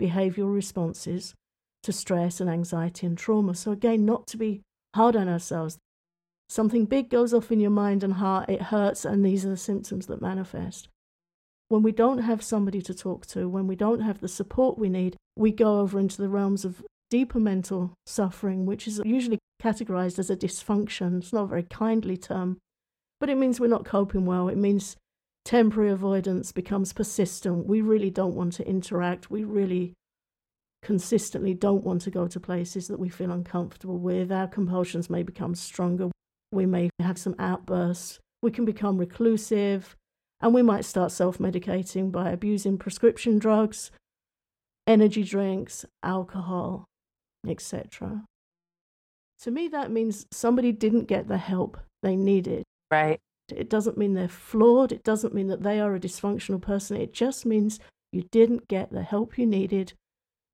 behavioral 0.00 0.54
responses 0.54 1.34
to 1.82 1.92
stress 1.92 2.40
and 2.40 2.48
anxiety 2.48 3.06
and 3.06 3.18
trauma. 3.18 3.54
So, 3.54 3.72
again, 3.72 4.04
not 4.04 4.26
to 4.28 4.36
be 4.36 4.62
hard 4.94 5.16
on 5.16 5.28
ourselves. 5.28 5.78
Something 6.48 6.84
big 6.84 7.08
goes 7.08 7.32
off 7.32 7.50
in 7.50 7.60
your 7.60 7.70
mind 7.70 8.04
and 8.04 8.14
heart, 8.14 8.48
it 8.48 8.62
hurts, 8.62 9.04
and 9.04 9.24
these 9.24 9.44
are 9.44 9.50
the 9.50 9.56
symptoms 9.56 10.06
that 10.06 10.20
manifest 10.20 10.88
when 11.72 11.82
we 11.82 11.90
don't 11.90 12.18
have 12.18 12.42
somebody 12.42 12.82
to 12.82 12.92
talk 12.92 13.24
to, 13.24 13.48
when 13.48 13.66
we 13.66 13.74
don't 13.74 14.00
have 14.00 14.20
the 14.20 14.28
support 14.28 14.78
we 14.78 14.90
need, 14.90 15.16
we 15.36 15.50
go 15.50 15.80
over 15.80 15.98
into 15.98 16.20
the 16.20 16.28
realms 16.28 16.66
of 16.66 16.84
deeper 17.08 17.40
mental 17.40 17.94
suffering, 18.04 18.66
which 18.66 18.86
is 18.86 19.00
usually 19.06 19.38
categorized 19.62 20.18
as 20.18 20.28
a 20.28 20.36
dysfunction. 20.36 21.16
It's 21.16 21.32
not 21.32 21.44
a 21.44 21.46
very 21.46 21.62
kindly 21.62 22.18
term, 22.18 22.58
but 23.18 23.30
it 23.30 23.38
means 23.38 23.58
we're 23.58 23.68
not 23.68 23.86
coping 23.86 24.26
well. 24.26 24.48
It 24.48 24.58
means 24.58 24.96
temporary 25.44 25.90
avoidance 25.90 26.52
becomes 26.52 26.92
persistent. 26.92 27.66
We 27.66 27.80
really 27.80 28.10
don't 28.10 28.34
want 28.34 28.54
to 28.54 28.66
interact. 28.66 29.30
We 29.30 29.44
really 29.44 29.94
consistently 30.82 31.54
don't 31.54 31.84
want 31.84 32.02
to 32.02 32.10
go 32.10 32.26
to 32.26 32.40
places 32.40 32.88
that 32.88 32.98
we 32.98 33.08
feel 33.08 33.30
uncomfortable 33.30 33.98
with. 33.98 34.32
Our 34.32 34.48
compulsions 34.48 35.08
may 35.08 35.22
become 35.22 35.54
stronger. 35.54 36.10
We 36.50 36.66
may 36.66 36.90
have 36.98 37.18
some 37.18 37.36
outbursts. 37.38 38.18
We 38.42 38.50
can 38.50 38.64
become 38.64 38.98
reclusive. 38.98 39.96
And 40.40 40.52
we 40.52 40.62
might 40.62 40.84
start 40.84 41.12
self 41.12 41.38
medicating 41.38 42.10
by 42.10 42.30
abusing 42.30 42.76
prescription 42.76 43.38
drugs, 43.38 43.92
energy 44.88 45.22
drinks, 45.22 45.84
alcohol, 46.02 46.84
etc. 47.46 48.24
To 49.42 49.50
me, 49.52 49.68
that 49.68 49.90
means 49.90 50.26
somebody 50.32 50.72
didn't 50.72 51.06
get 51.06 51.28
the 51.28 51.38
help 51.38 51.78
they 52.02 52.16
needed. 52.16 52.64
Right. 52.90 53.20
It 53.56 53.70
doesn't 53.70 53.98
mean 53.98 54.14
they're 54.14 54.28
flawed. 54.28 54.92
It 54.92 55.04
doesn't 55.04 55.34
mean 55.34 55.48
that 55.48 55.62
they 55.62 55.80
are 55.80 55.94
a 55.94 56.00
dysfunctional 56.00 56.60
person. 56.60 56.96
It 56.96 57.12
just 57.12 57.46
means 57.46 57.80
you 58.12 58.22
didn't 58.30 58.68
get 58.68 58.92
the 58.92 59.02
help 59.02 59.38
you 59.38 59.46
needed 59.46 59.94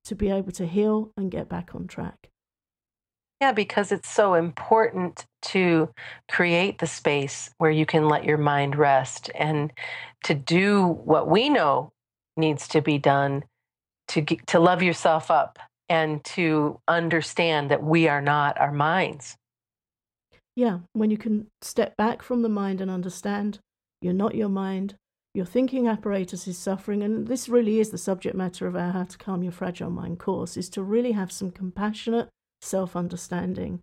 to 0.05 0.15
be 0.15 0.29
able 0.29 0.51
to 0.53 0.65
heal 0.65 1.11
and 1.17 1.31
get 1.31 1.49
back 1.49 1.75
on 1.75 1.87
track. 1.87 2.29
Yeah, 3.41 3.53
because 3.53 3.91
it's 3.91 4.09
so 4.09 4.33
important 4.33 5.25
to 5.43 5.89
create 6.29 6.79
the 6.79 6.87
space 6.87 7.49
where 7.57 7.71
you 7.71 7.85
can 7.85 8.09
let 8.09 8.25
your 8.25 8.37
mind 8.37 8.75
rest 8.75 9.29
and 9.33 9.71
to 10.25 10.33
do 10.33 10.85
what 10.85 11.29
we 11.29 11.47
know 11.47 11.91
needs 12.35 12.67
to 12.69 12.81
be 12.81 12.97
done 12.97 13.43
to 14.09 14.21
to 14.23 14.59
love 14.59 14.81
yourself 14.81 15.31
up 15.31 15.59
and 15.87 16.23
to 16.23 16.79
understand 16.87 17.71
that 17.71 17.83
we 17.83 18.07
are 18.07 18.21
not 18.21 18.59
our 18.59 18.71
minds. 18.71 19.37
Yeah, 20.59 20.79
when 20.91 21.09
you 21.09 21.17
can 21.17 21.47
step 21.61 21.95
back 21.95 22.21
from 22.21 22.41
the 22.41 22.49
mind 22.49 22.81
and 22.81 22.91
understand 22.91 23.59
you're 24.01 24.11
not 24.11 24.35
your 24.35 24.49
mind, 24.49 24.95
your 25.33 25.45
thinking 25.45 25.87
apparatus 25.87 26.49
is 26.49 26.57
suffering 26.57 27.01
and 27.01 27.27
this 27.27 27.47
really 27.47 27.79
is 27.79 27.91
the 27.91 27.97
subject 27.97 28.35
matter 28.35 28.67
of 28.67 28.75
our 28.75 28.91
how 28.91 29.05
to 29.05 29.17
calm 29.17 29.41
your 29.41 29.53
fragile 29.53 29.89
mind 29.89 30.19
course 30.19 30.57
is 30.57 30.69
to 30.71 30.83
really 30.83 31.13
have 31.13 31.31
some 31.31 31.49
compassionate 31.49 32.27
self 32.61 32.97
understanding. 32.97 33.79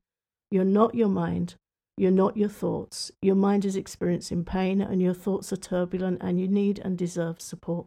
You're 0.51 0.65
not 0.65 0.95
your 0.95 1.09
mind. 1.09 1.55
You're 1.97 2.11
not 2.11 2.37
your 2.37 2.51
thoughts. 2.51 3.11
Your 3.23 3.37
mind 3.37 3.65
is 3.65 3.75
experiencing 3.75 4.45
pain 4.45 4.83
and 4.83 5.01
your 5.01 5.15
thoughts 5.15 5.55
are 5.55 5.57
turbulent 5.57 6.19
and 6.21 6.39
you 6.39 6.47
need 6.47 6.79
and 6.81 6.99
deserve 6.99 7.41
support. 7.41 7.87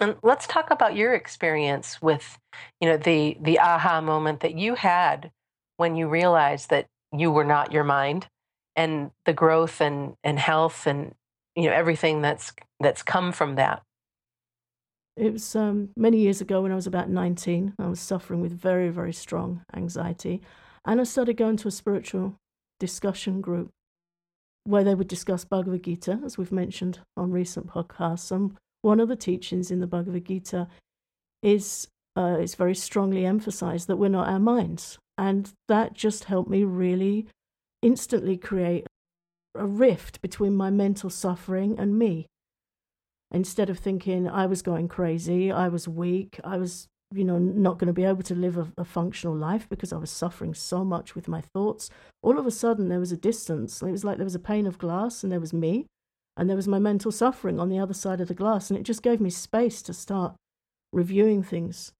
And 0.00 0.16
let's 0.24 0.48
talk 0.48 0.72
about 0.72 0.96
your 0.96 1.14
experience 1.14 2.02
with, 2.02 2.40
you 2.80 2.88
know, 2.88 2.96
the 2.96 3.38
the 3.40 3.60
aha 3.60 4.00
moment 4.00 4.40
that 4.40 4.58
you 4.58 4.74
had 4.74 5.30
when 5.78 5.96
you 5.96 6.08
realize 6.08 6.66
that 6.66 6.86
you 7.16 7.30
were 7.30 7.44
not 7.44 7.72
your 7.72 7.84
mind 7.84 8.26
and 8.76 9.10
the 9.24 9.32
growth 9.32 9.80
and, 9.80 10.14
and 10.22 10.38
health 10.38 10.86
and 10.86 11.14
you 11.56 11.64
know 11.64 11.72
everything 11.72 12.20
that's 12.20 12.52
that's 12.78 13.02
come 13.02 13.32
from 13.32 13.56
that. 13.56 13.82
It 15.16 15.32
was 15.32 15.56
um, 15.56 15.88
many 15.96 16.18
years 16.18 16.40
ago 16.40 16.62
when 16.62 16.70
I 16.70 16.76
was 16.76 16.86
about 16.86 17.10
19. 17.10 17.74
I 17.76 17.88
was 17.88 17.98
suffering 17.98 18.40
with 18.40 18.52
very, 18.52 18.88
very 18.88 19.12
strong 19.12 19.62
anxiety. 19.74 20.40
And 20.84 21.00
I 21.00 21.04
started 21.04 21.36
going 21.36 21.56
to 21.56 21.68
a 21.68 21.72
spiritual 21.72 22.36
discussion 22.78 23.40
group 23.40 23.70
where 24.62 24.84
they 24.84 24.94
would 24.94 25.08
discuss 25.08 25.44
Bhagavad 25.44 25.82
Gita, 25.82 26.20
as 26.24 26.38
we've 26.38 26.52
mentioned 26.52 27.00
on 27.16 27.32
recent 27.32 27.66
podcasts. 27.66 28.30
And 28.30 28.56
one 28.82 29.00
of 29.00 29.08
the 29.08 29.16
teachings 29.16 29.72
in 29.72 29.80
the 29.80 29.88
Bhagavad 29.88 30.26
Gita 30.26 30.68
is, 31.42 31.88
uh, 32.16 32.38
is 32.40 32.54
very 32.54 32.76
strongly 32.76 33.26
emphasized 33.26 33.88
that 33.88 33.96
we're 33.96 34.08
not 34.08 34.28
our 34.28 34.38
minds. 34.38 34.98
And 35.18 35.52
that 35.66 35.92
just 35.92 36.24
helped 36.24 36.48
me 36.48 36.62
really 36.64 37.26
instantly 37.82 38.36
create 38.36 38.86
a 39.56 39.66
rift 39.66 40.22
between 40.22 40.54
my 40.54 40.70
mental 40.70 41.10
suffering 41.10 41.76
and 41.78 41.98
me. 41.98 42.26
Instead 43.32 43.68
of 43.68 43.78
thinking 43.78 44.28
I 44.28 44.46
was 44.46 44.62
going 44.62 44.88
crazy, 44.88 45.50
I 45.50 45.68
was 45.68 45.88
weak, 45.88 46.38
I 46.44 46.56
was, 46.56 46.86
you 47.12 47.24
know, 47.24 47.38
not 47.38 47.78
going 47.78 47.88
to 47.88 47.92
be 47.92 48.04
able 48.04 48.22
to 48.22 48.34
live 48.34 48.56
a, 48.56 48.68
a 48.78 48.84
functional 48.84 49.34
life 49.34 49.68
because 49.68 49.92
I 49.92 49.96
was 49.96 50.10
suffering 50.10 50.54
so 50.54 50.84
much 50.84 51.14
with 51.14 51.28
my 51.28 51.42
thoughts, 51.52 51.90
all 52.22 52.38
of 52.38 52.46
a 52.46 52.50
sudden 52.50 52.88
there 52.88 53.00
was 53.00 53.12
a 53.12 53.16
distance. 53.16 53.82
It 53.82 53.90
was 53.90 54.04
like 54.04 54.16
there 54.16 54.24
was 54.24 54.36
a 54.36 54.38
pane 54.38 54.66
of 54.66 54.78
glass 54.78 55.22
and 55.22 55.32
there 55.32 55.40
was 55.40 55.52
me, 55.52 55.86
And 56.38 56.48
there 56.48 56.56
was 56.56 56.68
my 56.68 56.78
mental 56.78 57.10
suffering 57.10 57.58
on 57.58 57.68
the 57.68 57.80
other 57.80 57.92
side 57.92 58.20
of 58.20 58.28
the 58.28 58.34
glass. 58.34 58.70
And 58.70 58.78
it 58.78 58.84
just 58.84 59.02
gave 59.02 59.20
me 59.20 59.28
space 59.28 59.82
to 59.82 59.92
start 59.92 60.36
reviewing 60.92 61.42
things 61.42 61.92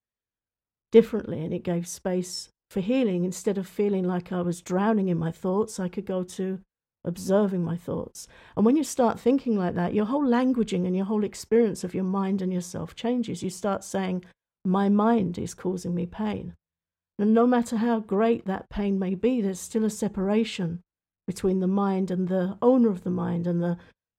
differently. 0.92 1.44
And 1.44 1.52
it 1.52 1.64
gave 1.64 1.88
space 1.88 2.48
for 2.70 2.80
healing. 2.80 3.24
Instead 3.24 3.58
of 3.58 3.66
feeling 3.66 4.04
like 4.04 4.32
I 4.32 4.42
was 4.42 4.62
drowning 4.62 5.08
in 5.08 5.18
my 5.18 5.30
thoughts, 5.30 5.80
I 5.80 5.88
could 5.88 6.06
go 6.06 6.22
to 6.22 6.60
observing 7.04 7.64
my 7.64 7.76
thoughts. 7.76 8.28
And 8.56 8.66
when 8.66 8.76
you 8.76 8.84
start 8.84 9.18
thinking 9.18 9.56
like 9.56 9.74
that, 9.74 9.94
your 9.94 10.04
whole 10.06 10.24
languaging 10.24 10.86
and 10.86 10.94
your 10.94 11.06
whole 11.06 11.24
experience 11.24 11.84
of 11.84 11.94
your 11.94 12.04
mind 12.04 12.42
and 12.42 12.52
yourself 12.52 12.94
changes. 12.94 13.42
You 13.42 13.50
start 13.50 13.84
saying, 13.84 14.24
My 14.64 14.88
mind 14.88 15.38
is 15.38 15.54
causing 15.54 15.94
me 15.94 16.06
pain. 16.06 16.54
And 17.18 17.34
no 17.34 17.46
matter 17.46 17.76
how 17.76 18.00
great 18.00 18.46
that 18.46 18.68
pain 18.68 18.98
may 18.98 19.14
be, 19.14 19.40
there's 19.40 19.58
still 19.58 19.84
a 19.84 19.90
separation 19.90 20.80
between 21.26 21.60
the 21.60 21.66
mind 21.66 22.10
and 22.10 22.28
the 22.28 22.56
owner 22.62 22.88
of 22.88 23.02
the 23.02 23.10
mind 23.10 23.46
and 23.46 23.62
the 23.62 23.76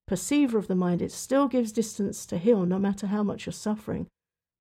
perceiver 0.07 0.57
of 0.57 0.67
the 0.67 0.75
mind. 0.75 1.01
It 1.01 1.11
still 1.11 1.47
gives 1.47 1.71
distance 1.71 2.25
to 2.25 2.37
heal, 2.37 2.65
no 2.65 2.77
matter 2.77 3.07
how 3.07 3.23
much 3.23 3.45
you're 3.45 3.53
suffering. 3.53 4.07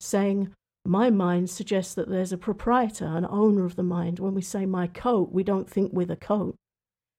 Saying, 0.01 0.55
my 0.89 1.11
mind 1.11 1.51
suggests 1.51 1.95
that 1.95 2.09
there's 2.09 2.33
a 2.33 2.39
proprietor, 2.39 3.07
an 3.07 3.27
owner 3.29 3.65
of 3.65 3.77
the 3.77 3.83
mind. 3.83 4.19
When 4.19 4.35
we 4.35 4.43
say 4.43 4.67
my 4.67 4.87
coat, 4.87 5.31
we 5.33 5.43
don't 5.43 5.69
think 5.69 5.93
with 5.93 6.11
a 6.11 6.17
coat. 6.17 6.57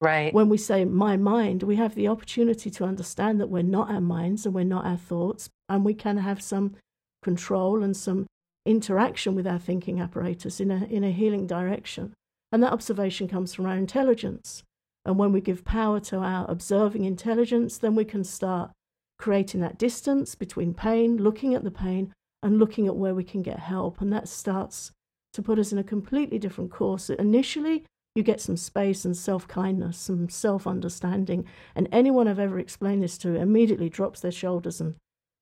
Right. 0.01 0.33
When 0.33 0.49
we 0.49 0.57
say 0.57 0.85
my 0.85 1.17
mind, 1.17 1.63
we 1.63 1.75
have 1.75 1.93
the 1.93 2.07
opportunity 2.07 2.69
to 2.71 2.85
understand 2.85 3.39
that 3.39 3.49
we're 3.49 3.63
not 3.63 3.91
our 3.91 4.01
minds 4.01 4.45
and 4.45 4.55
we're 4.55 4.63
not 4.63 4.85
our 4.85 4.97
thoughts, 4.97 5.49
and 5.67 5.83
we 5.83 5.93
can 5.93 6.17
have 6.17 6.41
some 6.41 6.75
control 7.21 7.83
and 7.83 7.95
some 7.95 8.25
interaction 8.65 9.35
with 9.35 9.45
our 9.45 9.59
thinking 9.59 9.99
apparatus 9.99 10.59
in 10.59 10.71
a, 10.71 10.85
in 10.85 11.03
a 11.03 11.11
healing 11.11 11.45
direction. 11.45 12.13
And 12.51 12.63
that 12.63 12.73
observation 12.73 13.27
comes 13.27 13.53
from 13.53 13.65
our 13.65 13.75
intelligence. 13.75 14.63
And 15.05 15.17
when 15.17 15.31
we 15.31 15.41
give 15.41 15.65
power 15.65 15.99
to 16.01 16.17
our 16.17 16.49
observing 16.49 17.05
intelligence, 17.05 17.77
then 17.77 17.95
we 17.95 18.05
can 18.05 18.23
start 18.23 18.71
creating 19.17 19.59
that 19.61 19.77
distance 19.77 20.33
between 20.35 20.73
pain, 20.73 21.17
looking 21.17 21.53
at 21.53 21.63
the 21.63 21.71
pain, 21.71 22.13
and 22.41 22.59
looking 22.59 22.87
at 22.87 22.95
where 22.95 23.15
we 23.15 23.23
can 23.23 23.41
get 23.41 23.59
help. 23.59 24.01
And 24.01 24.11
that 24.13 24.27
starts 24.27 24.91
to 25.33 25.41
put 25.41 25.59
us 25.59 25.71
in 25.71 25.77
a 25.77 25.83
completely 25.83 26.39
different 26.39 26.71
course. 26.71 27.09
Initially, 27.09 27.85
you 28.15 28.23
get 28.23 28.41
some 28.41 28.57
space 28.57 29.05
and 29.05 29.15
self 29.15 29.47
kindness, 29.47 29.97
some 29.97 30.29
self 30.29 30.65
understanding. 30.65 31.45
And 31.75 31.87
anyone 31.91 32.27
I've 32.27 32.39
ever 32.39 32.59
explained 32.59 33.03
this 33.03 33.17
to 33.19 33.35
immediately 33.35 33.89
drops 33.89 34.19
their 34.19 34.31
shoulders 34.31 34.81
and, 34.81 34.95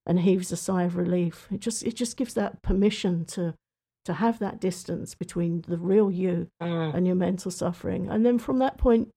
and 0.05 0.19
heaves 0.19 0.51
a 0.51 0.57
sigh 0.57 0.83
of 0.83 0.97
relief. 0.97 1.47
It 1.51 1.59
just, 1.59 1.83
it 1.83 1.95
just 1.95 2.17
gives 2.17 2.33
that 2.33 2.61
permission 2.61 3.25
to, 3.25 3.53
to 4.05 4.13
have 4.13 4.39
that 4.39 4.59
distance 4.59 5.15
between 5.15 5.63
the 5.67 5.77
real 5.77 6.11
you 6.11 6.47
mm. 6.61 6.93
and 6.93 7.07
your 7.07 7.15
mental 7.15 7.51
suffering. 7.51 8.09
And 8.09 8.25
then 8.25 8.37
from 8.37 8.59
that 8.59 8.77
point, 8.77 9.09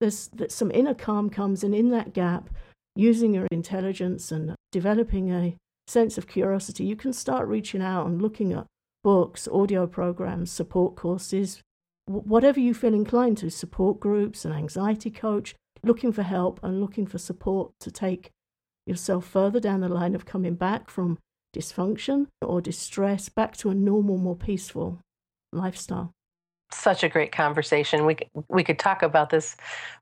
there's 0.00 0.28
that 0.28 0.50
some 0.50 0.70
inner 0.72 0.94
calm 0.94 1.30
comes, 1.30 1.62
and 1.62 1.74
in 1.74 1.90
that 1.90 2.12
gap, 2.12 2.50
using 2.96 3.34
your 3.34 3.46
intelligence 3.50 4.32
and 4.32 4.54
developing 4.72 5.32
a 5.32 5.56
sense 5.86 6.18
of 6.18 6.26
curiosity, 6.26 6.84
you 6.84 6.96
can 6.96 7.12
start 7.12 7.48
reaching 7.48 7.82
out 7.82 8.06
and 8.06 8.20
looking 8.20 8.52
at 8.52 8.66
books, 9.02 9.48
audio 9.48 9.86
programs, 9.86 10.50
support 10.50 10.96
courses, 10.96 11.60
whatever 12.06 12.60
you 12.60 12.74
feel 12.74 12.94
inclined 12.94 13.38
to, 13.38 13.50
support 13.50 14.00
groups, 14.00 14.44
an 14.44 14.52
anxiety 14.52 15.10
coach, 15.10 15.54
looking 15.82 16.12
for 16.12 16.22
help 16.22 16.60
and 16.62 16.80
looking 16.80 17.06
for 17.06 17.18
support 17.18 17.72
to 17.80 17.90
take 17.90 18.30
yourself 18.86 19.26
further 19.26 19.60
down 19.60 19.80
the 19.80 19.88
line 19.88 20.14
of 20.14 20.24
coming 20.24 20.54
back 20.54 20.90
from 20.90 21.18
dysfunction 21.54 22.26
or 22.40 22.60
distress 22.60 23.28
back 23.28 23.56
to 23.56 23.70
a 23.70 23.74
normal, 23.74 24.18
more 24.18 24.36
peaceful 24.36 25.00
lifestyle. 25.52 26.12
Such 26.72 27.04
a 27.04 27.08
great 27.08 27.32
conversation. 27.32 28.06
We 28.06 28.16
we 28.48 28.64
could 28.64 28.78
talk 28.78 29.02
about 29.02 29.28
this 29.28 29.56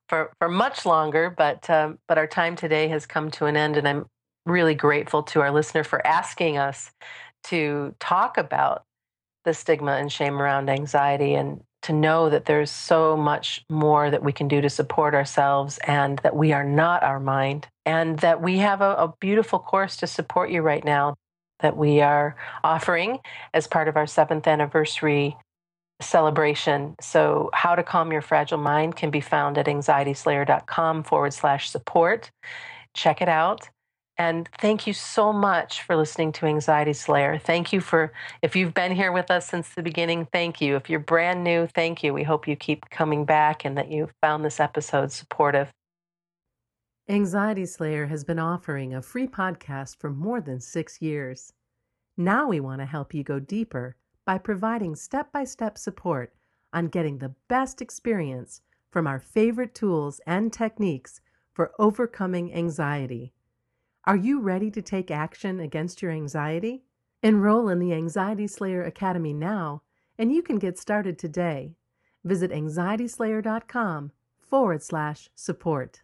for, 0.09 0.33
for 0.39 0.49
much 0.49 0.87
longer, 0.87 1.35
but 1.37 1.69
um, 1.69 1.99
but 2.07 2.17
our 2.17 2.29
time 2.29 2.55
today 2.55 2.87
has 2.89 3.07
come 3.07 3.29
to 3.33 3.47
an 3.47 3.57
end, 3.57 3.77
and 3.77 3.89
I'm 3.89 4.07
really 4.47 4.75
grateful 4.75 5.23
to 5.25 5.41
our 5.41 5.51
listener 5.51 5.85
for 5.85 6.05
asking 6.07 6.59
us 6.59 6.91
to 7.45 7.95
talk 8.01 8.39
about 8.39 8.85
the 9.45 9.55
stigma 9.55 9.93
and 9.93 10.13
shame 10.13 10.41
around 10.41 10.69
anxiety 10.69 11.35
and 11.35 11.63
to 11.83 11.93
know 11.95 12.29
that 12.29 12.45
there's 12.45 12.71
so 12.71 13.17
much 13.17 13.65
more 13.71 14.11
that 14.11 14.23
we 14.23 14.33
can 14.33 14.49
do 14.49 14.61
to 14.61 14.69
support 14.69 15.15
ourselves 15.15 15.79
and 15.87 16.19
that 16.19 16.37
we 16.37 16.53
are 16.53 16.65
not 16.65 17.03
our 17.03 17.19
mind 17.19 17.67
and 17.87 18.19
that 18.19 18.43
we 18.43 18.59
have 18.59 18.83
a, 18.83 18.95
a 18.97 19.15
beautiful 19.19 19.59
course 19.59 19.97
to 19.97 20.07
support 20.07 20.51
you 20.51 20.61
right 20.61 20.85
now 20.85 21.15
that 21.61 21.77
we 21.77 22.01
are 22.01 22.37
offering 22.65 23.19
as 23.55 23.67
part 23.67 23.89
of 23.89 23.97
our 23.97 24.07
seventh 24.07 24.47
anniversary 24.47 25.37
celebration. 26.01 26.97
So, 27.01 27.51
How 27.53 27.75
to 27.75 27.83
Calm 27.83 28.13
Your 28.13 28.23
Fragile 28.23 28.59
Mind 28.59 28.97
can 28.97 29.11
be 29.11 29.21
found 29.21 29.59
at 29.59 29.67
anxietyslayer.com 29.67 31.05
forward 31.05 31.35
slash 31.35 31.71
support. 31.71 32.31
Check 32.95 33.21
it 33.21 33.29
out. 33.29 33.69
And 34.21 34.51
thank 34.59 34.87
you 34.87 34.93
so 34.93 35.33
much 35.33 35.81
for 35.81 35.97
listening 35.97 36.33
to 36.33 36.45
Anxiety 36.45 36.93
Slayer. 36.93 37.39
Thank 37.39 37.73
you 37.73 37.81
for, 37.81 38.13
if 38.43 38.55
you've 38.55 38.75
been 38.75 38.93
here 38.93 39.13
with 39.13 39.31
us 39.31 39.49
since 39.49 39.71
the 39.71 39.83
beginning, 39.83 40.29
thank 40.31 40.61
you. 40.61 40.77
If 40.77 40.91
you're 40.91 41.01
brand 41.01 41.43
new, 41.43 41.67
thank 41.67 42.03
you. 42.03 42.13
We 42.13 42.23
hope 42.23 42.47
you 42.47 42.55
keep 42.55 42.91
coming 42.91 43.25
back 43.25 43.65
and 43.65 43.79
that 43.79 43.91
you 43.91 44.11
found 44.21 44.45
this 44.45 44.61
episode 44.61 45.11
supportive. 45.11 45.71
Anxiety 47.09 47.65
Slayer 47.65 48.05
has 48.09 48.23
been 48.23 48.39
offering 48.39 48.93
a 48.93 49.01
free 49.01 49.27
podcast 49.27 49.97
for 49.99 50.11
more 50.11 50.43
than 50.43 50.61
six 50.61 51.01
years. 51.01 51.55
Now 52.19 52.47
we 52.47 52.61
want 52.61 52.83
to 52.83 52.87
help 52.87 53.15
you 53.15 53.25
go 53.25 53.41
deeper 53.41 53.97
by 54.27 54.37
providing 54.37 54.97
step 54.97 55.33
by 55.33 55.45
step 55.45 55.79
support 55.79 56.35
on 56.75 56.89
getting 56.89 57.17
the 57.17 57.35
best 57.49 57.81
experience 57.81 58.61
from 58.91 59.07
our 59.07 59.19
favorite 59.19 59.75
tools 59.75 60.21
and 60.27 60.53
techniques 60.53 61.23
for 61.55 61.73
overcoming 61.79 62.53
anxiety. 62.53 63.33
Are 64.07 64.17
you 64.17 64.41
ready 64.41 64.71
to 64.71 64.81
take 64.81 65.11
action 65.11 65.61
against 65.61 66.01
your 66.01 66.11
anxiety? 66.11 66.85
Enroll 67.23 67.69
in 67.69 67.81
the 67.81 67.93
Anxiety 67.93 68.47
Slayer 68.47 68.83
Academy 68.83 69.35
now, 69.35 69.83
and 70.17 70.33
you 70.33 70.43
can 70.43 70.59
get 70.59 70.79
started 70.79 71.19
today. 71.19 71.75
Visit 72.25 72.51
anxietyslayer.com 72.51 74.13
forward 74.41 74.83
slash 74.83 75.29
support. 75.35 76.01